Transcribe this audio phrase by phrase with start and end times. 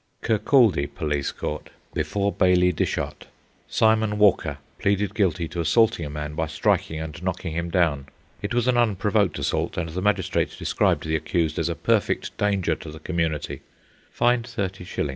[0.23, 1.69] Kirkcaldy Police Court.
[1.93, 3.27] Before Bailie Dishart.
[3.67, 8.07] Simon Walker pleaded guilty to assaulting a man by striking and knocking him down.
[8.41, 12.73] It was an unprovoked assault, and the magistrate described the accused as a perfect danger
[12.77, 13.61] to the community.
[14.11, 14.99] Fined 30s.